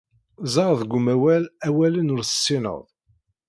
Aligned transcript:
Ẓer 0.53 0.73
deg 0.81 0.91
umawal 0.97 1.43
awalen 1.67 2.11
ur 2.13 2.21
tessineḍ. 2.23 2.81